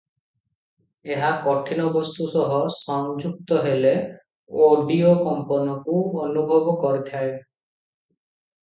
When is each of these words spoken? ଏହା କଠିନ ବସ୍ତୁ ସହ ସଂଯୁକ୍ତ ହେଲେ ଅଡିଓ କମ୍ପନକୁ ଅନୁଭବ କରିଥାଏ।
ଏହା 1.15 1.27
କଠିନ 1.43 1.85
ବସ୍ତୁ 1.97 2.29
ସହ 2.31 2.55
ସଂଯୁକ୍ତ 2.77 3.61
ହେଲେ 3.67 3.93
ଅଡିଓ 4.71 5.13
କମ୍ପନକୁ 5.29 6.03
ଅନୁଭବ 6.27 6.77
କରିଥାଏ। 6.89 7.33